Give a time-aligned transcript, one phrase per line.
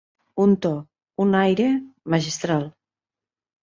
[0.45, 0.71] Un to,
[1.27, 1.69] un aire,
[2.17, 2.71] magistral.